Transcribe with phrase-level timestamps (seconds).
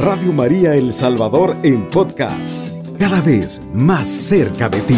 [0.00, 2.68] Radio María El Salvador en podcast,
[3.00, 4.96] cada vez más cerca de ti.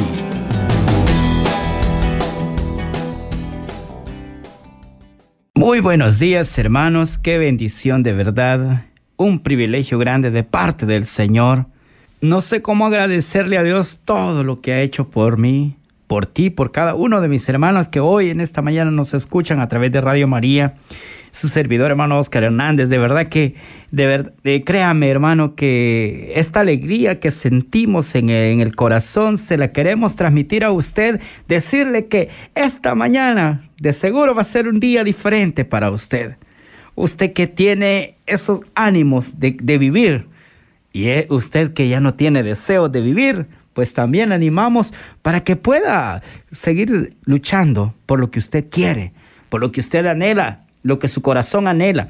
[5.54, 8.84] Muy buenos días hermanos, qué bendición de verdad,
[9.16, 11.64] un privilegio grande de parte del Señor.
[12.20, 15.76] No sé cómo agradecerle a Dios todo lo que ha hecho por mí,
[16.08, 19.60] por ti, por cada uno de mis hermanos que hoy en esta mañana nos escuchan
[19.60, 20.74] a través de Radio María
[21.32, 22.88] su servidor hermano Oscar Hernández.
[22.88, 23.54] De verdad que,
[23.90, 24.32] de verdad,
[24.64, 30.72] créame hermano, que esta alegría que sentimos en, el corazón se la queremos transmitir a
[30.72, 36.36] usted, decirle que esta mañana de seguro va a ser un día diferente para usted.
[36.94, 40.26] Usted que tiene esos ánimos de, de vivir
[40.92, 46.22] y usted que ya no tiene deseo de vivir, pues también animamos para que pueda
[46.50, 49.12] seguir luchando por lo que usted quiere,
[49.48, 52.08] por lo que usted anhela, lo que su corazón anhela.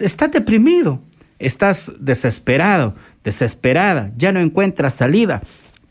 [0.00, 1.00] Estás deprimido,
[1.38, 5.42] estás desesperado, desesperada, ya no encuentras salida.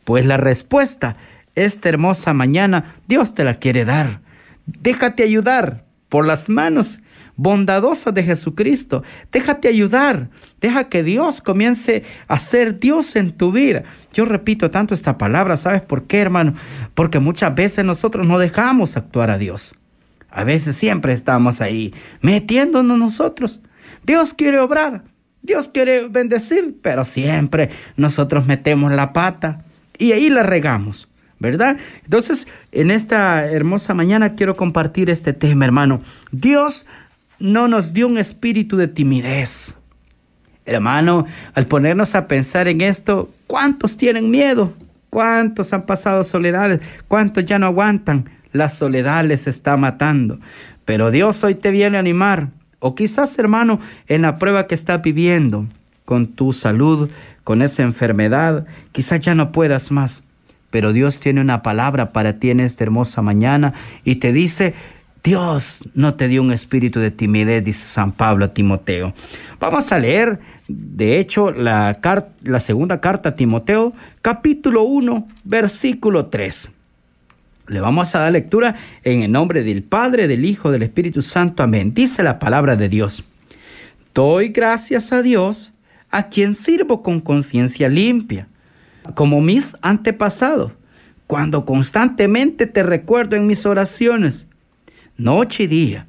[0.03, 1.17] Pues la respuesta,
[1.55, 4.21] esta hermosa mañana, Dios te la quiere dar.
[4.65, 6.99] Déjate ayudar por las manos
[7.37, 9.03] bondadosas de Jesucristo.
[9.31, 10.29] Déjate ayudar.
[10.59, 13.83] Deja que Dios comience a ser Dios en tu vida.
[14.11, 16.55] Yo repito tanto esta palabra, ¿sabes por qué, hermano?
[16.95, 19.75] Porque muchas veces nosotros no dejamos actuar a Dios.
[20.37, 23.59] A veces siempre estamos ahí metiéndonos nosotros.
[24.05, 25.01] Dios quiere obrar,
[25.41, 29.65] Dios quiere bendecir, pero siempre nosotros metemos la pata
[29.97, 31.07] y ahí la regamos,
[31.39, 31.77] ¿verdad?
[32.03, 36.01] Entonces, en esta hermosa mañana quiero compartir este tema, hermano.
[36.31, 36.85] Dios
[37.39, 39.75] no nos dio un espíritu de timidez.
[40.67, 44.71] Hermano, al ponernos a pensar en esto, ¿cuántos tienen miedo?
[45.09, 46.79] ¿Cuántos han pasado soledades?
[47.07, 48.36] ¿Cuántos ya no aguantan?
[48.51, 50.39] La soledad les está matando.
[50.85, 52.49] Pero Dios hoy te viene a animar.
[52.79, 55.65] O quizás, hermano, en la prueba que estás viviendo
[56.05, 57.09] con tu salud,
[57.43, 60.23] con esa enfermedad, quizás ya no puedas más.
[60.69, 63.73] Pero Dios tiene una palabra para ti en esta hermosa mañana
[64.03, 64.73] y te dice,
[65.23, 69.13] Dios no te dio un espíritu de timidez, dice San Pablo a Timoteo.
[69.59, 71.99] Vamos a leer, de hecho, la,
[72.43, 76.71] la segunda carta a Timoteo, capítulo 1, versículo 3.
[77.67, 81.63] Le vamos a dar lectura en el nombre del Padre, del Hijo, del Espíritu Santo.
[81.63, 81.93] Amén.
[81.93, 83.25] Dice la palabra de Dios.
[84.13, 85.73] Doy gracias a Dios,
[86.09, 88.47] a quien sirvo con conciencia limpia,
[89.15, 90.71] como mis antepasados,
[91.27, 94.47] cuando constantemente te recuerdo en mis oraciones,
[95.17, 96.07] noche y día.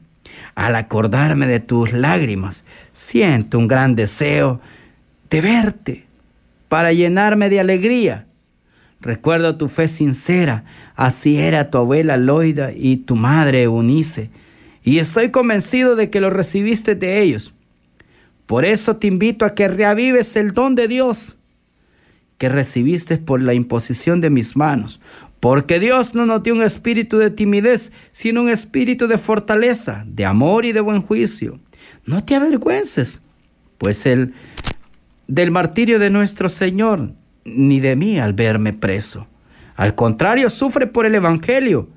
[0.55, 4.61] Al acordarme de tus lágrimas, siento un gran deseo
[5.29, 6.07] de verte
[6.69, 8.28] para llenarme de alegría
[9.01, 10.65] Recuerdo tu fe sincera,
[10.97, 14.31] así era tu abuela Loida y tu madre Eunice,
[14.83, 17.55] y estoy convencido de que lo recibiste de ellos.
[18.47, 21.37] Por eso te invito a que reavives el don de Dios
[22.39, 25.01] que recibiste por la imposición de mis manos,
[25.41, 30.25] porque Dios no nos dio un espíritu de timidez, sino un espíritu de fortaleza, de
[30.25, 31.61] amor y de buen juicio.
[32.07, 33.21] No te avergüences,
[33.77, 34.35] pues el
[35.27, 37.13] del martirio de nuestro Señor
[37.55, 39.27] ni de mí al verme preso.
[39.77, 41.89] Al contrario, sufre por el Evangelio,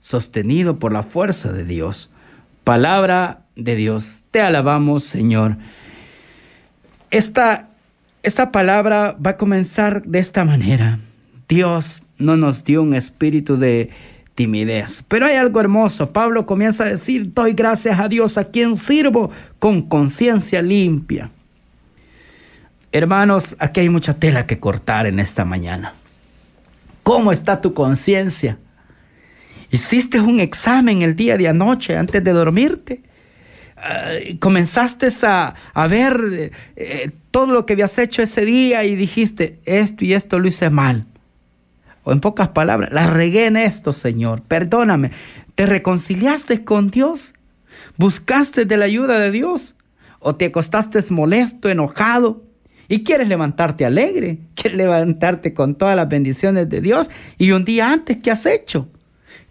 [0.00, 2.10] sostenido por la fuerza de Dios.
[2.64, 5.56] Palabra de Dios, te alabamos Señor.
[7.10, 7.68] Esta,
[8.22, 10.98] esta palabra va a comenzar de esta manera.
[11.48, 13.90] Dios no nos dio un espíritu de
[14.34, 15.04] timidez.
[15.08, 16.12] Pero hay algo hermoso.
[16.12, 21.30] Pablo comienza a decir, doy gracias a Dios a quien sirvo con conciencia limpia.
[22.96, 25.92] Hermanos, aquí hay mucha tela que cortar en esta mañana.
[27.02, 28.56] ¿Cómo está tu conciencia?
[29.70, 33.02] ¿Hiciste un examen el día de anoche antes de dormirte?
[34.40, 35.54] comenzaste a,
[35.88, 40.48] ver eh, todo lo que habías hecho ese día y dijiste, esto y esto lo
[40.48, 41.04] hice mal.
[42.02, 44.40] O en pocas palabras, la regué en esto, Señor.
[44.40, 45.10] Perdóname.
[45.54, 47.34] ¿Te reconciliaste con Dios?
[47.98, 49.74] ¿Buscaste de la ayuda de Dios?
[50.18, 52.46] ¿O te acostaste molesto, enojado?
[52.88, 57.10] Y quieres levantarte alegre, quieres levantarte con todas las bendiciones de Dios.
[57.38, 58.88] Y un día antes, ¿qué has hecho?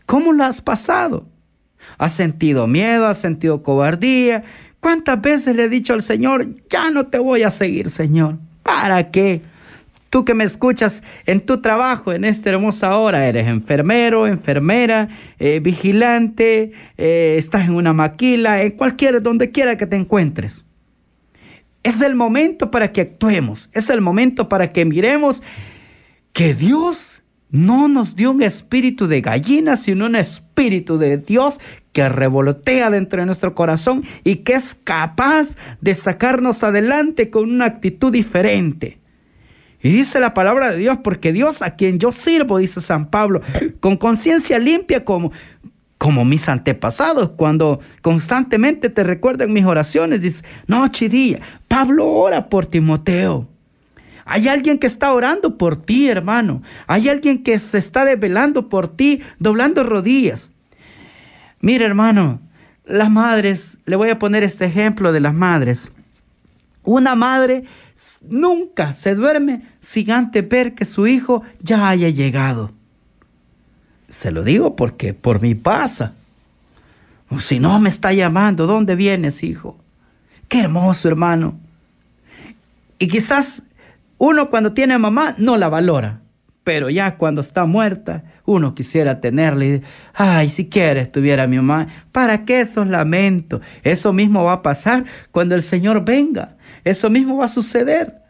[0.05, 1.27] ¿Cómo lo has pasado?
[1.97, 3.07] ¿Has sentido miedo?
[3.07, 4.43] ¿Has sentido cobardía?
[4.79, 8.37] ¿Cuántas veces le he dicho al Señor, ya no te voy a seguir, Señor?
[8.61, 9.41] ¿Para qué?
[10.09, 15.09] Tú que me escuchas en tu trabajo en esta hermosa hora, eres enfermero, enfermera,
[15.39, 20.64] eh, vigilante, eh, estás en una maquila, en cualquier, donde quiera que te encuentres.
[21.85, 25.43] Es el momento para que actuemos, es el momento para que miremos
[26.33, 27.21] que Dios
[27.51, 31.59] no nos dio un espíritu de gallina, sino un espíritu de Dios
[31.93, 37.65] que revolotea dentro de nuestro corazón y que es capaz de sacarnos adelante con una
[37.65, 38.97] actitud diferente.
[39.79, 43.41] Y dice la palabra de Dios, porque Dios a quien yo sirvo, dice San Pablo,
[43.79, 45.31] con conciencia limpia como,
[46.05, 52.67] como mis antepasados, cuando constantemente te recuerdan mis oraciones, dice, no, chidilla, Pablo ora por
[52.67, 53.47] Timoteo.
[54.23, 56.61] Hay alguien que está orando por ti, hermano.
[56.85, 60.51] Hay alguien que se está desvelando por ti, doblando rodillas.
[61.59, 62.39] Mira, hermano,
[62.85, 65.91] las madres, le voy a poner este ejemplo de las madres.
[66.83, 67.63] Una madre
[68.21, 72.69] nunca se duerme sin antes ver que su hijo ya haya llegado.
[74.09, 76.13] Se lo digo porque por mi pasa.
[77.39, 79.77] Si no me está llamando, ¿dónde vienes, hijo?
[80.47, 81.57] Qué hermoso, hermano.
[82.99, 83.63] Y quizás
[84.17, 86.21] uno cuando tiene mamá no la valora,
[86.63, 89.81] pero ya cuando está muerta, uno quisiera tenerla y,
[90.13, 91.87] ay, si quieres tuviera mi mamá.
[92.11, 93.61] ¿Para qué esos lamentos?
[93.83, 96.55] Eso mismo va a pasar cuando el Señor venga.
[96.83, 98.24] Eso mismo va a suceder.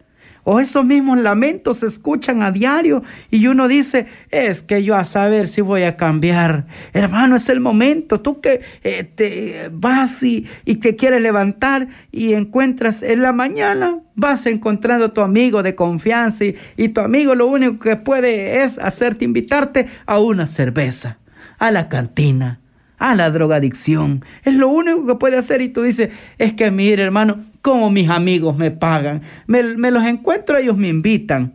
[0.47, 3.01] O esos mismos lamentos se escuchan a diario
[3.31, 6.67] y uno dice, es que yo a saber si voy a cambiar.
[6.93, 8.21] Hermano, es el momento.
[8.21, 13.99] Tú que eh, te vas y, y te quieres levantar y encuentras en la mañana,
[14.13, 18.63] vas encontrando a tu amigo de confianza y, y tu amigo lo único que puede
[18.63, 21.17] es hacerte invitarte a una cerveza,
[21.57, 22.59] a la cantina
[22.97, 24.23] a la drogadicción.
[24.43, 28.09] Es lo único que puede hacer y tú dices, es que mire hermano, como mis
[28.09, 31.53] amigos me pagan, me, los encuentro, ellos me invitan.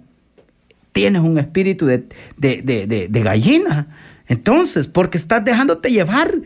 [0.93, 3.87] Tienes un espíritu de, de, gallina.
[4.27, 6.43] Entonces, porque estás dejándote llevar,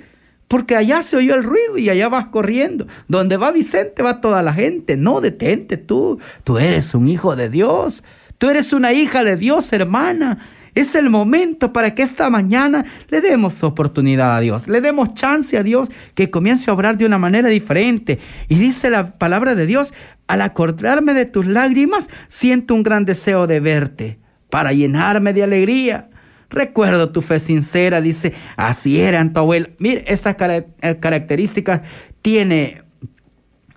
[0.48, 2.86] porque allá se oyó el ruido y allá vas corriendo.
[3.08, 4.98] Donde va Vicente va toda la gente.
[4.98, 6.18] No, detente tú.
[6.44, 8.04] Tú eres un hijo de Dios.
[8.36, 10.46] Tú eres una hija de Dios, hermana.
[10.74, 15.56] Es el momento para que esta mañana le demos oportunidad a Dios, le demos chance
[15.56, 18.18] a Dios que comience a obrar de una manera diferente.
[18.48, 19.94] Y dice la palabra de Dios,
[20.26, 24.18] al acordarme de tus lágrimas, siento un gran deseo de verte
[24.50, 26.10] para llenarme de alegría.
[26.50, 29.68] Recuerdo tu fe sincera, dice, así era tu abuelo.
[29.78, 31.82] Mire, estas eh, características
[32.20, 32.82] tiene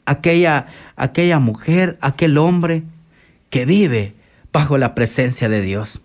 [0.06, 0.66] aquella,
[0.96, 2.84] aquella mujer, aquel hombre
[3.50, 4.16] que vive
[4.52, 6.02] bajo la presencia de Dios.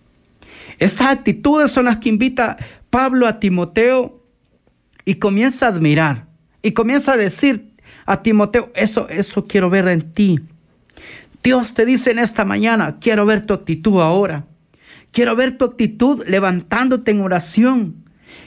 [0.78, 2.56] Estas actitudes son las que invita
[2.90, 4.22] Pablo a Timoteo
[5.04, 6.26] y comienza a admirar
[6.62, 7.72] y comienza a decir
[8.06, 10.40] a Timoteo, eso, eso quiero ver en ti.
[11.42, 14.46] Dios te dice en esta mañana, quiero ver tu actitud ahora.
[15.10, 18.04] Quiero ver tu actitud levantándote en oración.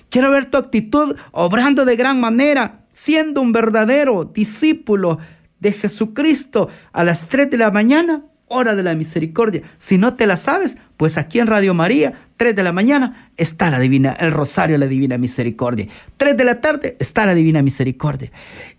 [0.10, 5.20] Quiero ver tu actitud obrando de gran manera, siendo un verdadero discípulo
[5.60, 9.62] de Jesucristo a las 3 de la mañana hora de la misericordia.
[9.78, 13.70] Si no te la sabes, pues aquí en Radio María, 3 de la mañana, está
[13.70, 15.88] la divina, el rosario la divina misericordia.
[16.18, 18.32] 3 de la tarde está la divina misericordia.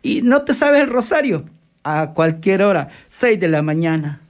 [0.02, 1.44] Y no te sabes el rosario,
[1.84, 4.20] a cualquier hora, 6 de la mañana.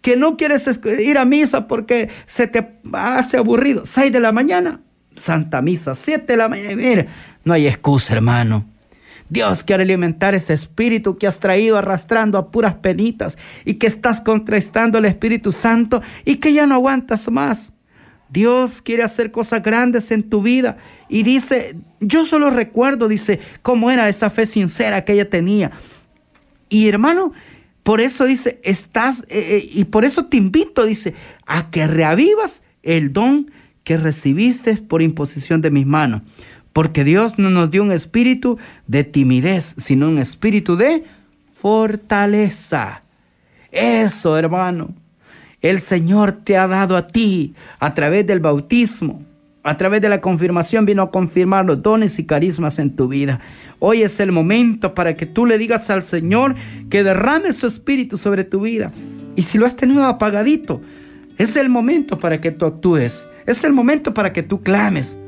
[0.00, 0.68] Que no quieres
[0.98, 4.80] ir a misa porque se te hace aburrido, 6 de la mañana,
[5.14, 6.76] Santa Misa, 7 de la mañana.
[6.76, 7.06] Mira,
[7.44, 8.69] no hay excusa, hermano.
[9.30, 14.20] Dios quiere alimentar ese espíritu que has traído arrastrando a puras penitas y que estás
[14.20, 17.72] contrastando el Espíritu Santo y que ya no aguantas más.
[18.28, 20.78] Dios quiere hacer cosas grandes en tu vida
[21.08, 25.70] y dice, yo solo recuerdo, dice, cómo era esa fe sincera que ella tenía.
[26.68, 27.32] Y hermano,
[27.84, 31.14] por eso dice, estás, eh, eh, y por eso te invito, dice,
[31.46, 33.50] a que reavivas el don
[33.84, 36.22] que recibiste por imposición de mis manos.
[36.72, 41.04] Porque Dios no nos dio un espíritu de timidez, sino un espíritu de
[41.54, 43.02] fortaleza.
[43.70, 44.94] Eso, hermano.
[45.60, 49.22] El Señor te ha dado a ti a través del bautismo,
[49.62, 53.40] a través de la confirmación vino a confirmar los dones y carismas en tu vida.
[53.78, 56.54] Hoy es el momento para que tú le digas al Señor
[56.88, 58.90] que derrame su espíritu sobre tu vida.
[59.36, 60.80] Y si lo has tenido apagadito,
[61.36, 63.26] es el momento para que tú actúes.
[63.46, 65.18] Es el momento para que tú clames.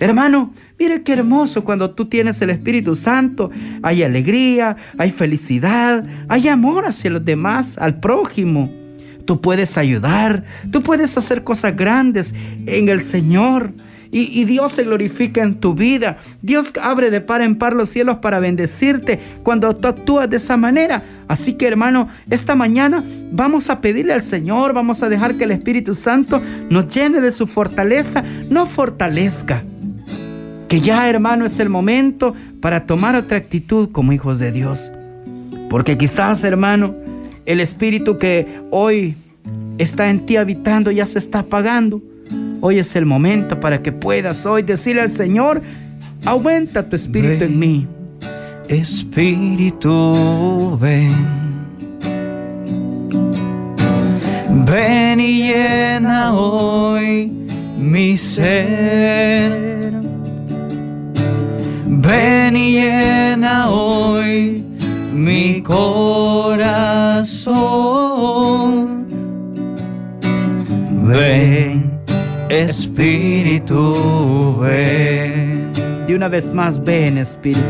[0.00, 3.50] Hermano, mire qué hermoso cuando tú tienes el Espíritu Santo.
[3.82, 8.72] Hay alegría, hay felicidad, hay amor hacia los demás, al prójimo.
[9.24, 12.34] Tú puedes ayudar, tú puedes hacer cosas grandes
[12.66, 13.72] en el Señor.
[14.10, 16.16] Y, Dios se glorifica en tu vida.
[16.40, 20.56] Dios abre de par en par los cielos para bendecirte cuando tú actúas de esa
[20.56, 21.04] manera.
[21.28, 25.50] Así que hermano, esta mañana vamos a pedirle al Señor, vamos a dejar que el
[25.50, 26.40] Espíritu Santo
[26.70, 29.62] nos llene de su fortaleza, no fortalezca
[30.68, 34.90] que ya hermano es el momento para tomar otra actitud como hijos de Dios.
[35.70, 36.94] Porque quizás hermano,
[37.46, 39.16] el espíritu que hoy
[39.78, 42.02] está en ti habitando ya se está apagando.
[42.60, 45.62] Hoy es el momento para que puedas hoy decirle al Señor,
[46.24, 47.86] aumenta tu espíritu en mí.
[48.68, 49.96] Espíritu,
[50.78, 51.38] ven.
[54.66, 57.32] Ven y llena hoy
[57.78, 59.77] mi ser.
[62.08, 64.64] Ven y llena hoy
[65.12, 66.16] mi corazón.
[71.02, 72.00] Ven,
[72.48, 75.70] Espíritu, ven.
[76.06, 77.60] De una vez más, ven, Espíritu.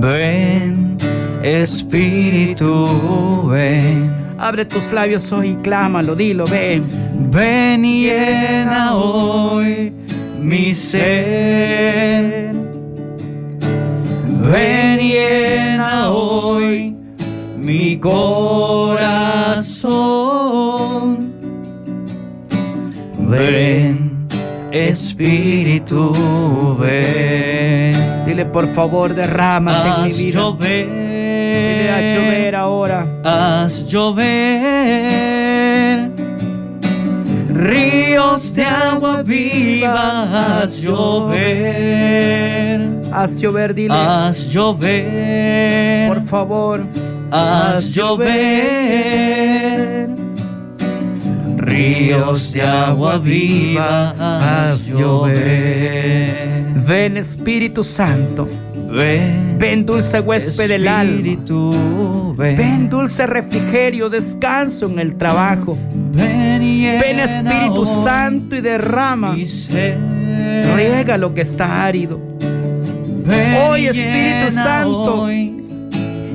[0.00, 0.96] Ven,
[1.44, 4.12] Espíritu, ven.
[4.36, 6.82] Abre tus labios hoy y clámalo, dilo, ven.
[7.30, 9.92] Ven y llena hoy
[10.40, 12.59] mi ser.
[14.42, 16.96] Ven y llena hoy
[17.56, 18.20] mi corazón.
[23.18, 24.26] Ven,
[24.72, 28.24] Espíritu, ven.
[28.24, 30.52] Dile por favor, derrámate en mi vida.
[30.58, 33.20] Dile a llover llover, ahora.
[33.24, 35.20] haz llover.
[38.30, 40.22] Ríos de agua viva,
[40.62, 41.40] haz llover.
[43.10, 43.92] Haz llover, dile.
[43.92, 46.06] Haz llover.
[46.08, 46.86] Por favor.
[47.32, 48.30] Haz llover.
[51.56, 56.28] Ríos de agua viva, haz llover.
[56.86, 58.46] Ven, Espíritu Santo.
[58.90, 61.22] Ven, Ven, dulce huésped del alma.
[62.36, 62.56] Ven.
[62.56, 65.78] Ven, dulce refrigerio, descanso en el trabajo.
[66.12, 69.34] Ven, y Ven, llena Espíritu Santo, y derrama.
[69.34, 72.20] Riega lo que está árido.
[73.24, 75.56] Ven, Hoy, Espíritu Santo, hoy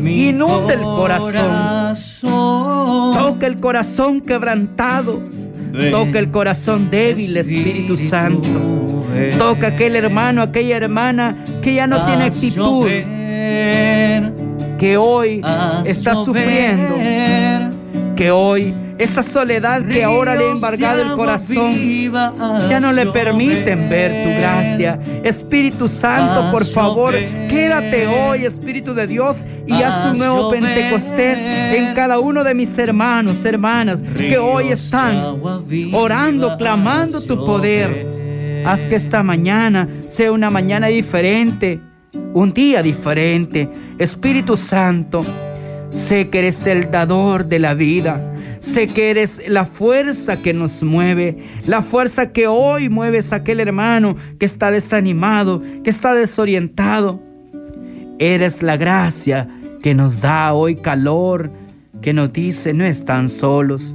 [0.06, 1.94] inunda el corazón.
[3.14, 5.22] Toca el corazón quebrantado.
[5.92, 8.85] Toca el corazón débil, Espíritu Santo.
[9.38, 12.88] Toca aquel hermano, aquella hermana que ya no tiene actitud,
[14.77, 15.41] que hoy
[15.86, 16.95] está sufriendo,
[18.15, 21.75] que hoy esa soledad que ahora le ha embargado el corazón
[22.69, 25.00] ya no le permiten ver tu gracia.
[25.24, 27.13] Espíritu Santo, por favor,
[27.50, 30.50] quédate hoy, Espíritu de Dios, y haz un nuevo.
[30.50, 35.41] Pentecostés en cada uno de mis hermanos, hermanas, que hoy están
[35.93, 38.14] orando, clamando tu poder.
[38.65, 41.79] Haz que esta mañana sea una mañana diferente,
[42.34, 43.69] un día diferente.
[44.00, 45.24] Espíritu Santo,
[45.91, 48.34] sé que eres el dador de la vida.
[48.60, 53.60] Sé que eres la fuerza que nos mueve, la fuerza que hoy mueves a aquel
[53.60, 57.22] hermano que está desanimado, que está desorientado.
[58.17, 59.48] Eres la gracia
[59.84, 61.51] que nos da hoy calor,
[62.01, 63.93] que nos dice no están solos,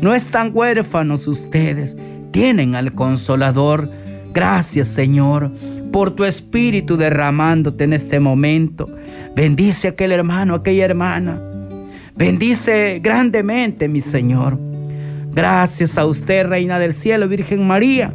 [0.00, 1.98] no están huérfanos ustedes,
[2.30, 3.90] tienen al consolador.
[4.36, 5.50] Gracias Señor
[5.90, 8.86] por tu espíritu derramándote en este momento.
[9.34, 11.40] Bendice a aquel hermano, a aquella hermana.
[12.14, 14.58] Bendice grandemente, mi Señor.
[15.32, 18.12] Gracias a usted, Reina del Cielo, Virgen María.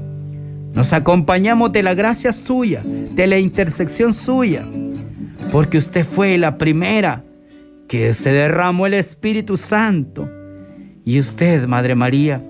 [0.75, 4.63] Nos acompañamos de la gracia suya, de la intersección suya,
[5.51, 7.23] porque usted fue la primera
[7.87, 10.29] que se derramó el Espíritu Santo.
[11.03, 12.43] Y usted, Madre María,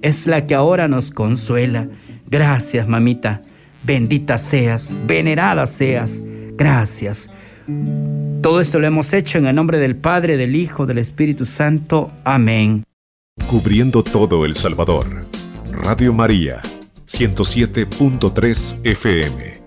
[0.00, 1.88] es la que ahora nos consuela.
[2.30, 3.42] Gracias, mamita.
[3.82, 6.20] Bendita seas, venerada seas.
[6.56, 7.30] Gracias.
[8.42, 12.10] Todo esto lo hemos hecho en el nombre del Padre, del Hijo, del Espíritu Santo.
[12.24, 12.84] Amén.
[13.46, 15.26] Cubriendo todo El Salvador.
[15.72, 16.60] Radio María,
[17.06, 19.57] 107.3 FM.